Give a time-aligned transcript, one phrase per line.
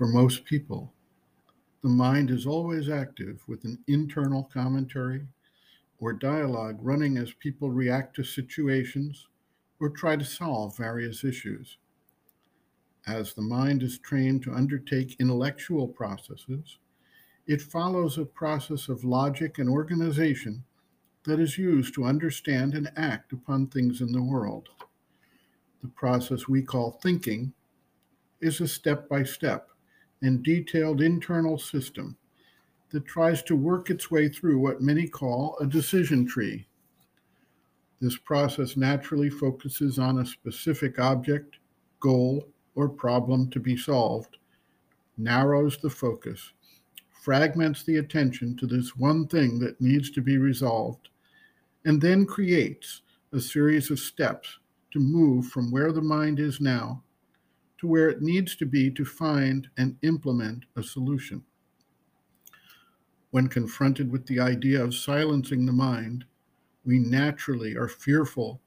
[0.00, 0.94] For most people,
[1.82, 5.26] the mind is always active with an internal commentary
[5.98, 9.28] or dialogue running as people react to situations
[9.78, 11.76] or try to solve various issues.
[13.06, 16.78] As the mind is trained to undertake intellectual processes,
[17.46, 20.64] it follows a process of logic and organization
[21.24, 24.70] that is used to understand and act upon things in the world.
[25.82, 27.52] The process we call thinking
[28.40, 29.69] is a step by step
[30.22, 32.16] and detailed internal system
[32.90, 36.66] that tries to work its way through what many call a decision tree.
[38.00, 41.58] This process naturally focuses on a specific object,
[42.00, 44.38] goal, or problem to be solved,
[45.18, 46.52] narrows the focus,
[47.10, 51.10] fragments the attention to this one thing that needs to be resolved,
[51.84, 53.02] and then creates
[53.32, 54.58] a series of steps
[54.90, 57.02] to move from where the mind is now
[57.80, 61.42] to where it needs to be to find and implement a solution.
[63.30, 66.26] When confronted with the idea of silencing the mind,
[66.84, 68.60] we naturally are fearful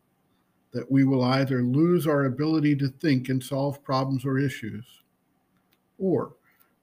[0.72, 4.86] that we will either lose our ability to think and solve problems or issues,
[6.00, 6.33] or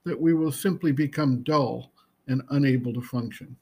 [0.05, 1.91] that we will simply become dull
[2.27, 3.57] and unable to function.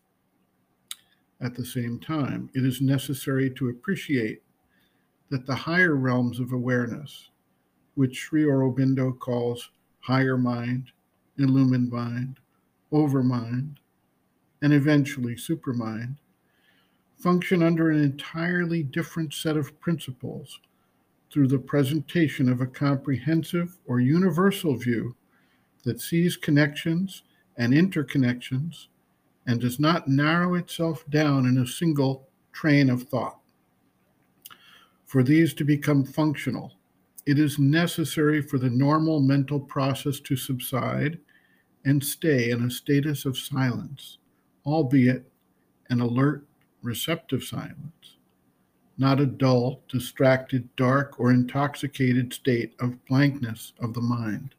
[1.41, 4.43] At the same time, it is necessary to appreciate
[5.29, 7.28] that the higher realms of awareness,
[7.99, 10.89] which Sri Aurobindo calls higher mind,
[11.37, 12.39] illumined mind,
[12.93, 13.75] overmind,
[14.61, 16.15] and eventually supermind,
[17.17, 20.61] function under an entirely different set of principles
[21.29, 25.13] through the presentation of a comprehensive or universal view
[25.83, 27.23] that sees connections
[27.57, 28.87] and interconnections
[29.45, 33.39] and does not narrow itself down in a single train of thought.
[35.05, 36.78] For these to become functional,
[37.25, 41.19] it is necessary for the normal mental process to subside
[41.85, 44.17] and stay in a status of silence,
[44.65, 45.31] albeit
[45.89, 46.45] an alert
[46.81, 48.17] receptive silence,
[48.97, 54.55] not a dull, distracted, dark, or intoxicated state of blankness of the mind.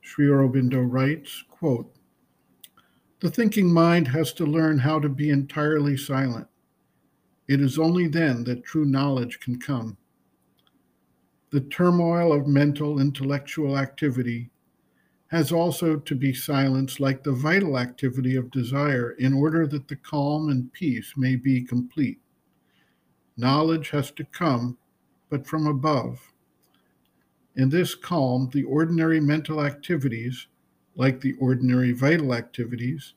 [0.00, 1.94] Sri Aurobindo writes, quote,
[3.20, 6.46] The thinking mind has to learn how to be entirely silent.
[7.48, 9.96] It is only then that true knowledge can come.
[11.54, 14.50] The turmoil of mental, intellectual activity
[15.28, 19.94] has also to be silenced like the vital activity of desire in order that the
[19.94, 22.18] calm and peace may be complete.
[23.36, 24.78] Knowledge has to come,
[25.30, 26.32] but from above.
[27.54, 30.48] In this calm, the ordinary mental activities,
[30.96, 33.14] like the ordinary vital activities,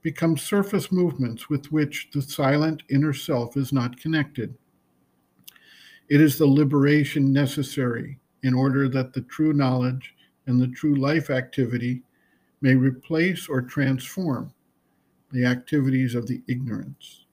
[0.00, 4.56] become surface movements with which the silent inner self is not connected.
[6.08, 10.14] It is the liberation necessary in order that the true knowledge
[10.46, 12.02] and the true life activity
[12.60, 14.52] may replace or transform
[15.32, 17.24] the activities of the ignorance.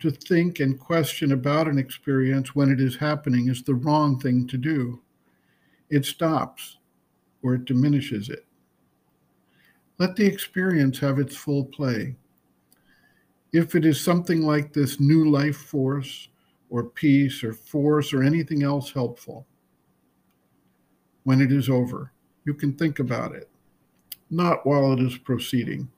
[0.00, 4.46] To think and question about an experience when it is happening is the wrong thing
[4.48, 5.00] to do.
[5.90, 6.76] It stops
[7.42, 8.44] or it diminishes it.
[9.98, 12.16] Let the experience have its full play.
[13.52, 16.28] If it is something like this new life force
[16.70, 19.46] or peace or force or anything else helpful,
[21.24, 22.12] when it is over.
[22.44, 23.50] You can think about it,
[24.30, 25.90] not while it is proceeding.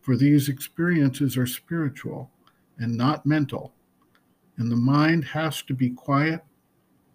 [0.00, 2.30] For these experiences are spiritual
[2.78, 3.72] and not mental,
[4.56, 6.42] and the mind has to be quiet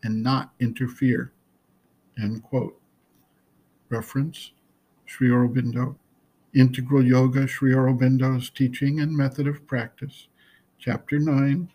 [0.03, 1.31] and not interfere.
[2.21, 2.79] End quote.
[3.89, 4.51] Reference
[5.05, 5.95] Sri Aurobindo,
[6.53, 10.27] Integral Yoga, Sri Aurobindo's Teaching and Method of Practice,
[10.79, 11.69] Chapter 9,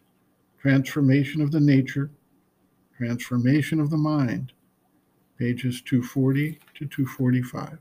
[0.66, 2.10] Transformation of the Nature,
[2.98, 4.52] Transformation of the Mind,
[5.38, 7.78] pages 240 to 245.